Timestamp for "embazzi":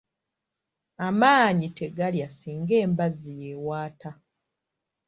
2.85-3.31